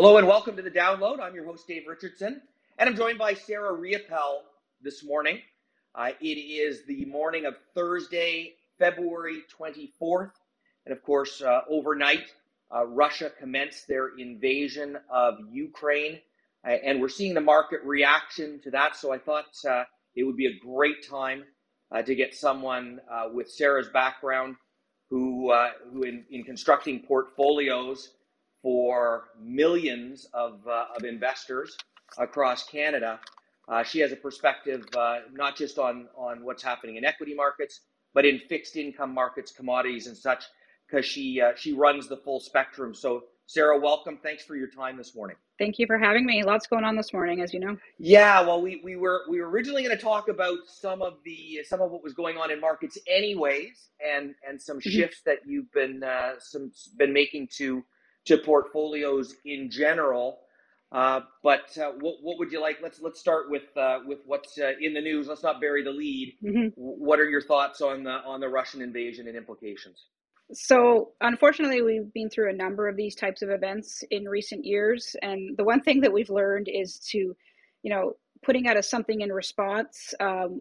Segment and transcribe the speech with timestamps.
[0.00, 1.18] Hello and welcome to the download.
[1.18, 2.40] I'm your host, Dave Richardson,
[2.78, 4.42] and I'm joined by Sarah Riopelle
[4.80, 5.40] this morning.
[5.92, 10.30] Uh, it is the morning of Thursday, February 24th.
[10.86, 12.32] And of course, uh, overnight,
[12.72, 16.20] uh, Russia commenced their invasion of Ukraine.
[16.64, 18.94] Uh, and we're seeing the market reaction to that.
[18.94, 19.82] So I thought uh,
[20.14, 21.42] it would be a great time
[21.90, 23.00] uh, to get someone
[23.32, 24.54] with Sarah's background
[25.10, 25.52] who,
[25.92, 28.10] who in, in constructing portfolios,
[28.62, 31.76] for millions of, uh, of investors
[32.18, 33.20] across Canada.
[33.68, 37.80] Uh, she has a perspective uh, not just on, on what's happening in equity markets,
[38.14, 40.44] but in fixed income markets, commodities, and such,
[40.86, 42.94] because she uh, she runs the full spectrum.
[42.94, 44.18] So, Sarah, welcome.
[44.22, 45.36] Thanks for your time this morning.
[45.58, 46.42] Thank you for having me.
[46.42, 47.76] Lots going on this morning, as you know.
[47.98, 51.60] Yeah, well, we, we were we were originally going to talk about some of the
[51.64, 54.90] some of what was going on in markets, anyways, and and some mm-hmm.
[54.90, 57.84] shifts that you've been uh, some been making to
[58.26, 60.40] to portfolios in general.
[60.90, 62.78] Uh, but uh, what, what would you like?
[62.82, 65.26] Let's let's start with uh, with what's uh, in the news.
[65.26, 66.34] Let's not bury the lead.
[66.42, 66.68] Mm-hmm.
[66.76, 70.06] What are your thoughts on the on the Russian invasion and implications?
[70.52, 75.14] So, unfortunately, we've been through a number of these types of events in recent years,
[75.20, 79.20] and the one thing that we've learned is to, you know, putting out a something
[79.20, 80.60] in response um,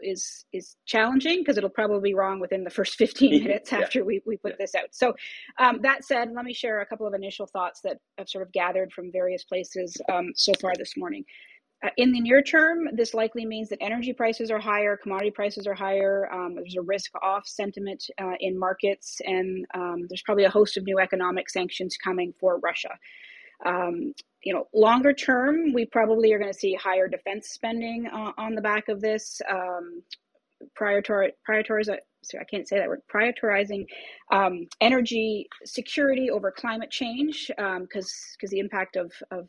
[0.00, 4.04] is is challenging because it'll probably be wrong within the first 15 minutes after yeah.
[4.04, 4.56] we, we put yeah.
[4.58, 4.88] this out.
[4.92, 5.14] So
[5.58, 8.52] um, that said, let me share a couple of initial thoughts that I've sort of
[8.52, 11.24] gathered from various places um, so far this morning.
[11.84, 15.64] Uh, in the near term, this likely means that energy prices are higher, commodity prices
[15.66, 16.28] are higher.
[16.32, 20.76] Um, there's a risk off sentiment uh, in markets, and um, there's probably a host
[20.76, 22.90] of new economic sanctions coming for Russia.
[23.64, 28.32] Um, you know, longer term, we probably are going to see higher defense spending uh,
[28.38, 29.40] on the back of this.
[29.50, 30.02] Um,
[30.78, 31.86] prioritorize,
[32.22, 33.86] sorry, I can't say that word, prioritizing
[34.32, 39.48] um, energy security over climate change because um, because the impact of, of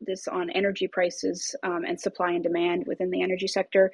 [0.00, 3.90] this on energy prices um, and supply and demand within the energy sector.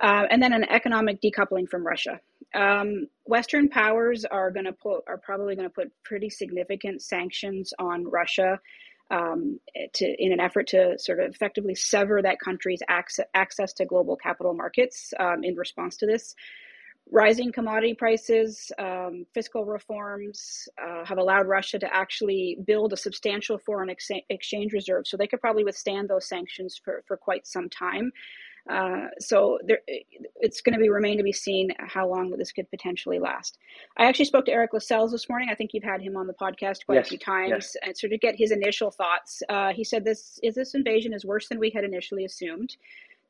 [0.00, 2.20] Uh, and then an economic decoupling from Russia.
[2.54, 7.72] Um, Western powers are going to put are probably going to put pretty significant sanctions
[7.78, 8.60] on Russia
[9.10, 9.60] um,
[9.94, 14.16] to, in an effort to sort of effectively sever that country's access, access to global
[14.16, 16.34] capital markets um, in response to this.
[17.12, 23.58] Rising commodity prices, um, fiscal reforms uh, have allowed Russia to actually build a substantial
[23.58, 25.06] foreign ex- exchange reserve.
[25.06, 28.10] So they could probably withstand those sanctions for, for quite some time.
[28.68, 29.80] Uh, so there,
[30.36, 33.58] it's going to be remain to be seen how long this could potentially last.
[33.96, 35.48] I actually spoke to Eric Lascelles this morning.
[35.50, 37.06] I think you've had him on the podcast quite yes.
[37.06, 37.76] a few times, yes.
[37.82, 41.24] and so to get his initial thoughts, uh, he said this is this invasion is
[41.24, 42.76] worse than we had initially assumed.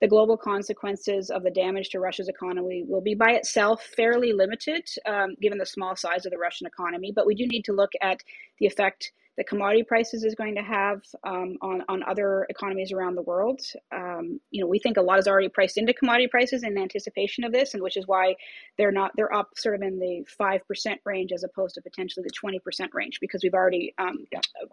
[0.00, 4.86] The global consequences of the damage to Russia's economy will be by itself fairly limited,
[5.06, 7.12] um, given the small size of the Russian economy.
[7.14, 8.22] But we do need to look at
[8.58, 13.14] the effect the commodity prices is going to have um, on, on other economies around
[13.14, 13.60] the world.
[13.94, 17.44] Um, you know, we think a lot is already priced into commodity prices in anticipation
[17.44, 18.36] of this, and which is why
[18.78, 22.24] they're not they're up sort of in the five percent range as opposed to potentially
[22.24, 24.24] the twenty percent range because we've already um,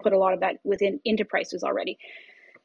[0.02, 1.98] put a lot of that within into prices already.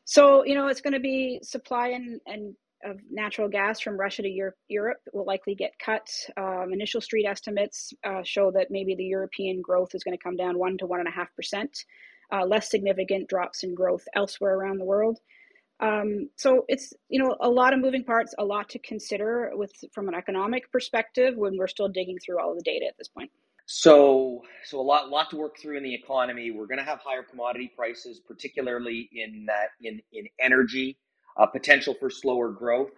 [0.05, 4.23] So you know, it's going to be supply and and of natural gas from Russia
[4.23, 6.09] to Europe, Europe will likely get cut.
[6.37, 10.37] Um, initial street estimates uh, show that maybe the European growth is going to come
[10.37, 11.85] down one to one and a half percent.
[12.33, 15.19] Uh, less significant drops in growth elsewhere around the world.
[15.81, 19.73] Um, so it's you know a lot of moving parts, a lot to consider with
[19.93, 23.09] from an economic perspective when we're still digging through all of the data at this
[23.09, 23.31] point.
[23.71, 26.51] So, so a lot, lot to work through in the economy.
[26.51, 30.97] We're going to have higher commodity prices, particularly in that in in energy
[31.39, 32.91] uh, potential for slower growth.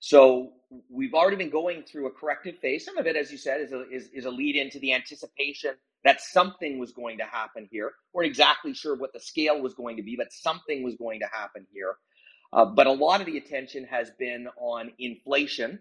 [0.00, 0.52] So
[0.90, 2.84] we've already been going through a corrective phase.
[2.84, 5.74] Some of it, as you said, is a, is, is a lead into the anticipation
[6.04, 7.92] that something was going to happen here.
[8.12, 11.26] We're exactly sure what the scale was going to be, but something was going to
[11.32, 11.96] happen here.
[12.52, 15.78] Uh, but a lot of the attention has been on inflation,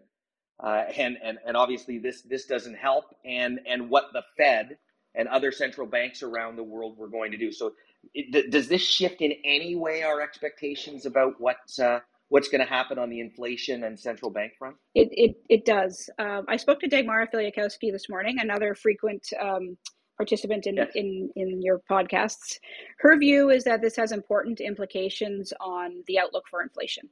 [0.63, 4.77] uh, and, and and obviously this this doesn't help, and and what the Fed
[5.13, 7.51] and other central banks around the world were going to do.
[7.51, 7.73] So
[8.13, 12.67] it, does this shift in any way our expectations about what uh, what's going to
[12.67, 14.75] happen on the inflation and central bank front?
[14.95, 16.09] It it, it does.
[16.19, 19.77] Um, I spoke to Dagmara Fijalkowski this morning, another frequent um,
[20.17, 20.91] participant in, yes.
[20.95, 22.59] in in your podcasts.
[22.99, 27.09] Her view is that this has important implications on the outlook for inflation.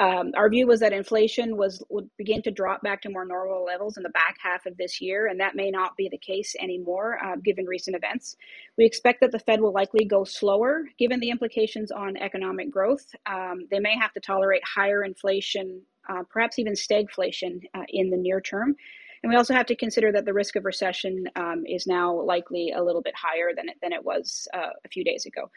[0.00, 3.64] Um, our view was that inflation was would begin to drop back to more normal
[3.64, 6.56] levels in the back half of this year, and that may not be the case
[6.58, 8.36] anymore uh, given recent events.
[8.78, 13.04] We expect that the Fed will likely go slower given the implications on economic growth.
[13.26, 18.16] Um, they may have to tolerate higher inflation, uh, perhaps even stagflation uh, in the
[18.16, 18.74] near term.
[19.22, 22.72] And we also have to consider that the risk of recession um, is now likely
[22.74, 25.50] a little bit higher than it, than it was uh, a few days ago.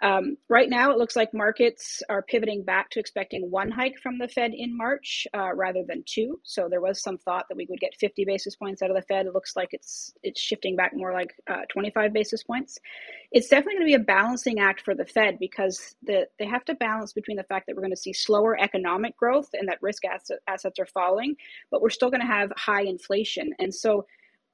[0.00, 4.18] Um, right now, it looks like markets are pivoting back to expecting one hike from
[4.18, 6.40] the Fed in March uh, rather than two.
[6.44, 9.02] So there was some thought that we would get 50 basis points out of the
[9.02, 9.26] Fed.
[9.26, 12.78] It looks like it's it's shifting back more like uh, 25 basis points.
[13.32, 16.64] It's definitely going to be a balancing act for the Fed because the, they have
[16.66, 19.82] to balance between the fact that we're going to see slower economic growth and that
[19.82, 21.34] risk asset, assets are falling,
[21.70, 23.52] but we're still going to have high inflation.
[23.58, 24.06] And so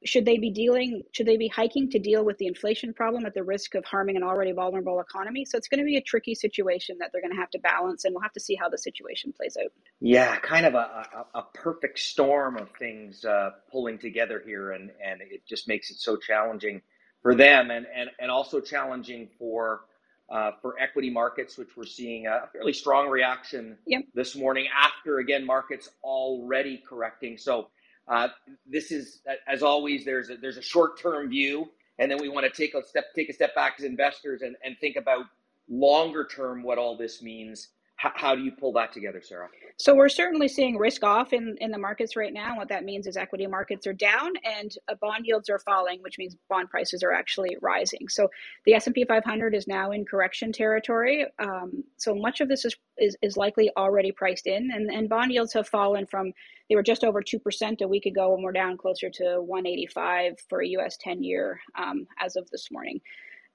[0.05, 3.35] should they be dealing should they be hiking to deal with the inflation problem at
[3.35, 6.35] the risk of harming an already vulnerable economy so it's going to be a tricky
[6.35, 8.79] situation that they're going to have to balance and we'll have to see how the
[8.79, 9.71] situation plays out
[10.01, 14.91] yeah kind of a, a, a perfect storm of things uh, pulling together here and,
[15.05, 16.81] and it just makes it so challenging
[17.23, 19.83] for them and, and, and also challenging for
[20.31, 24.03] uh, for equity markets, which we're seeing a fairly strong reaction yep.
[24.15, 27.37] this morning after again markets already correcting.
[27.37, 27.69] So
[28.09, 28.29] uh,
[28.67, 32.45] this is, as always, there's a, there's a short term view, and then we want
[32.45, 35.25] to take a step take a step back as investors and, and think about
[35.69, 37.69] longer term what all this means.
[38.05, 39.49] H- how do you pull that together, Sarah?
[39.77, 42.57] So we're certainly seeing risk off in, in the markets right now.
[42.57, 46.19] What that means is equity markets are down and uh, bond yields are falling, which
[46.19, 48.09] means bond prices are actually rising.
[48.09, 48.29] So
[48.67, 51.27] the S&P 500 is now in correction territory.
[51.39, 55.33] Um, so much of this is, is, is likely already priced in, and, and bond
[55.33, 56.33] yields have fallen from
[56.69, 60.63] they were just over 2% a week ago, and we're down closer to 185 for
[60.63, 63.01] a US 10 year um, as of this morning.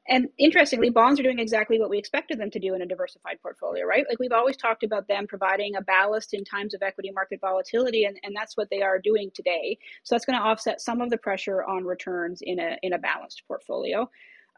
[0.09, 3.37] And interestingly, bonds are doing exactly what we expected them to do in a diversified
[3.43, 4.05] portfolio, right?
[4.09, 8.05] Like we've always talked about them providing a ballast in times of equity market volatility,
[8.05, 9.77] and, and that's what they are doing today.
[10.03, 12.97] So that's going to offset some of the pressure on returns in a in a
[12.97, 14.09] balanced portfolio.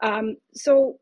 [0.02, 0.98] Um, so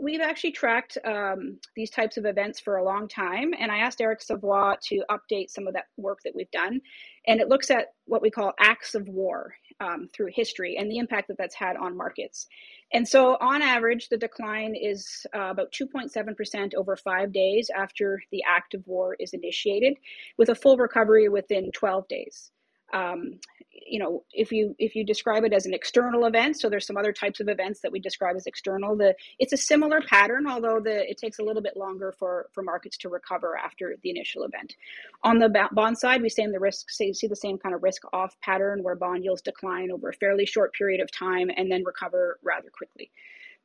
[0.00, 4.00] we've actually tracked um, these types of events for a long time, and I asked
[4.00, 6.80] Eric Savoie to update some of that work that we've done,
[7.28, 10.98] and it looks at what we call acts of war um, through history and the
[10.98, 12.46] impact that that's had on markets.
[12.92, 18.42] And so, on average, the decline is uh, about 2.7% over five days after the
[18.48, 19.98] act of war is initiated,
[20.38, 22.50] with a full recovery within 12 days.
[22.92, 23.38] Um,
[23.70, 26.96] you know, if you if you describe it as an external event, so there's some
[26.96, 28.96] other types of events that we describe as external.
[28.96, 32.62] The it's a similar pattern, although the it takes a little bit longer for for
[32.62, 34.74] markets to recover after the initial event.
[35.22, 38.02] On the bond side, we see the risk see, see the same kind of risk
[38.12, 41.84] off pattern where bond yields decline over a fairly short period of time and then
[41.84, 43.10] recover rather quickly.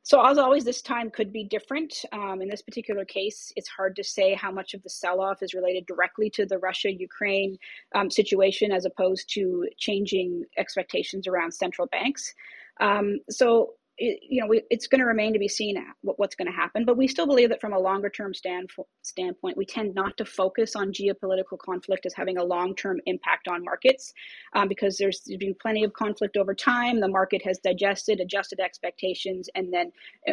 [0.04, 2.04] So, as always, this time could be different.
[2.12, 5.42] Um, in this particular case, it's hard to say how much of the sell off
[5.42, 7.56] is related directly to the Russia Ukraine
[7.94, 12.34] um, situation as opposed to changing expectations around central banks.
[12.80, 16.34] Um, so, it, you know, we, it's going to remain to be seen what, what's
[16.34, 16.84] going to happen.
[16.84, 18.70] But we still believe that from a longer term stand,
[19.02, 23.48] standpoint, we tend not to focus on geopolitical conflict as having a long term impact
[23.48, 24.12] on markets
[24.54, 27.00] um, because there's been plenty of conflict over time.
[27.00, 29.92] The market has digested, adjusted expectations, and then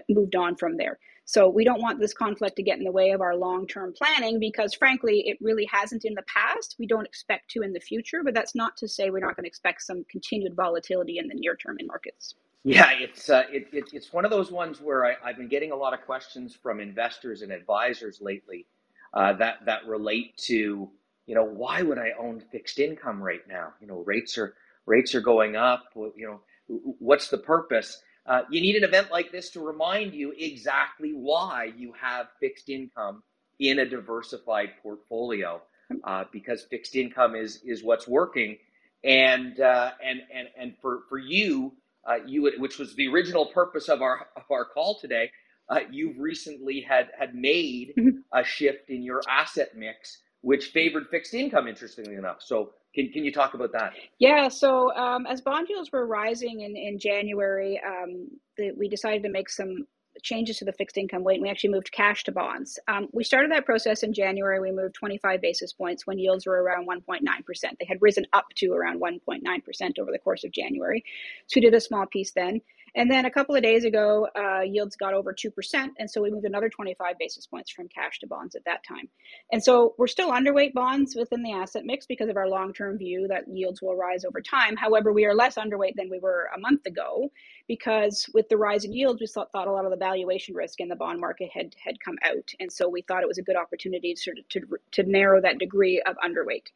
[0.10, 0.98] moved on from there.
[1.26, 3.94] So we don't want this conflict to get in the way of our long term
[3.96, 6.76] planning because, frankly, it really hasn't in the past.
[6.80, 9.46] We don't expect to in the future, but that's not to say we're not going
[9.46, 12.36] to expect some continued volatility in the near term in markets.
[12.64, 15.74] Yeah, it's uh, it, it, it's one of those ones where I, have been getting
[15.74, 18.68] a lot of questions from investors and advisors lately
[19.16, 20.92] uh, that that relate to
[21.28, 23.74] you know why would I own fixed income right now?
[23.82, 24.56] You know rates are
[24.88, 25.86] rates are going up.
[25.96, 28.04] You know what's the purpose?
[28.28, 32.70] Uh, you need an event like this to remind you exactly why you have fixed
[32.70, 33.24] income
[33.60, 35.64] in a diversified portfolio
[36.06, 38.58] uh, because fixed income is is what's working
[39.04, 41.74] and uh, and and and for for you
[42.10, 45.32] uh, you which was the original purpose of our of our call today.
[45.70, 48.18] Uh, you've recently had had made mm-hmm.
[48.34, 51.68] a shift in your asset mix, which favored fixed income.
[51.68, 53.94] Interestingly enough, so can, can you talk about that?
[54.20, 58.28] Yeah, so um, as bond yields were rising in, in January, um,
[58.58, 59.88] the, we decided to make some
[60.24, 61.36] changes to the fixed income weight.
[61.36, 62.80] And we actually moved cash to bonds.
[62.88, 64.60] Um, we started that process in January.
[64.60, 67.22] We moved 25 basis points when yields were around 1.9%.
[67.80, 71.04] They had risen up to around 1.9% over the course of January.
[71.48, 72.62] So we did a small piece then.
[72.94, 75.90] And then a couple of days ago, uh, yields got over 2%.
[75.98, 79.08] And so we moved another 25 basis points from cash to bonds at that time.
[79.52, 82.98] And so we're still underweight bonds within the asset mix because of our long term
[82.98, 84.76] view that yields will rise over time.
[84.76, 87.32] However, we are less underweight than we were a month ago
[87.72, 90.82] because with the rise in yields, we thought, thought a lot of the valuation risk
[90.82, 92.52] in the bond market had, had come out.
[92.60, 94.60] And so we thought it was a good opportunity to, to,
[94.92, 96.68] to narrow that degree of underweight.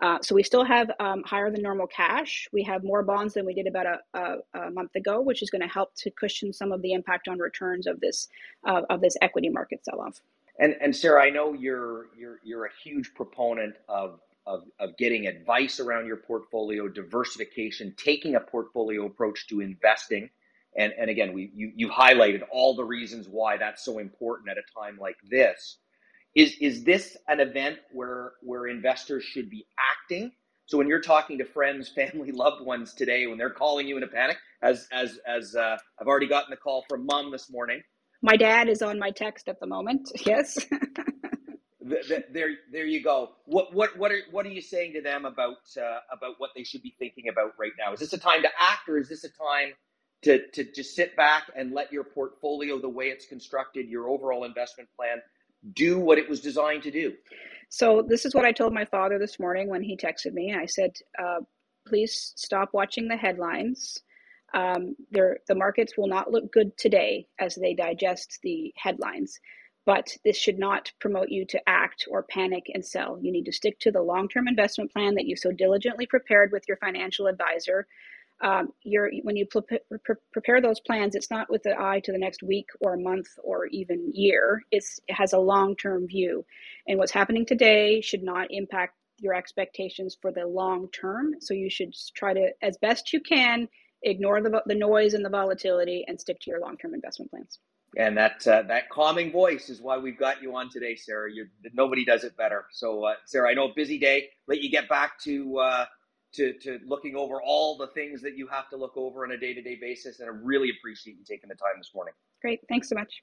[0.00, 2.48] Uh, so we still have um, higher than normal cash.
[2.52, 5.50] We have more bonds than we did about a, a, a month ago, which is
[5.50, 8.28] going to help to cushion some of the impact on returns of this
[8.64, 10.20] uh, of this equity market sell-off.
[10.60, 15.26] And, and Sarah, I know you're you're you're a huge proponent of, of of getting
[15.26, 20.30] advice around your portfolio, diversification, taking a portfolio approach to investing,
[20.76, 24.56] And, and again, we, you, you highlighted all the reasons why that's so important at
[24.58, 25.78] a time like this.
[26.34, 30.32] Is, is this an event where, where investors should be acting?
[30.66, 34.02] So when you're talking to friends, family, loved ones today, when they're calling you in
[34.02, 37.82] a panic, as, as, as uh, I've already gotten the call from mom this morning.
[38.22, 40.10] My dad is on my text at the moment.
[40.26, 40.54] Yes.
[41.80, 43.32] the, the, there, there you go.
[43.44, 46.64] What, what, what are, what are you saying to them about, uh, about what they
[46.64, 47.92] should be thinking about right now?
[47.92, 49.74] Is this a time to act, or is this a time
[50.24, 54.44] to, to just sit back and let your portfolio, the way it's constructed, your overall
[54.44, 55.18] investment plan,
[55.72, 57.14] do what it was designed to do.
[57.68, 60.54] So, this is what I told my father this morning when he texted me.
[60.54, 61.40] I said, uh,
[61.86, 63.98] please stop watching the headlines.
[64.52, 69.40] Um, the markets will not look good today as they digest the headlines,
[69.84, 73.18] but this should not promote you to act or panic and sell.
[73.20, 76.52] You need to stick to the long term investment plan that you so diligently prepared
[76.52, 77.88] with your financial advisor
[78.44, 79.62] um, you're when you pre-
[80.04, 83.26] pre- prepare those plans, it's not with the eye to the next week or month
[83.42, 84.60] or even year.
[84.70, 86.44] It's, it has a long term view,
[86.86, 91.34] and what's happening today should not impact your expectations for the long term.
[91.40, 93.68] So you should try to, as best you can,
[94.02, 97.58] ignore the the noise and the volatility and stick to your long term investment plans.
[97.96, 101.30] And that uh, that calming voice is why we've got you on today, Sarah.
[101.32, 102.66] You're, nobody does it better.
[102.72, 104.30] So, uh, Sarah, I know a busy day.
[104.48, 105.84] Let you get back to uh,
[106.34, 109.38] to, to looking over all the things that you have to look over on a
[109.38, 110.20] day to day basis.
[110.20, 112.14] And I really appreciate you taking the time this morning.
[112.42, 112.60] Great.
[112.68, 113.22] Thanks so much.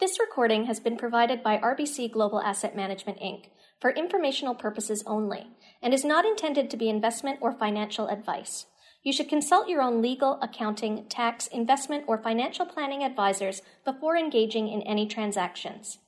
[0.00, 3.46] This recording has been provided by RBC Global Asset Management Inc.
[3.80, 5.48] for informational purposes only
[5.82, 8.66] and is not intended to be investment or financial advice.
[9.02, 14.68] You should consult your own legal, accounting, tax, investment, or financial planning advisors before engaging
[14.68, 15.98] in any transactions.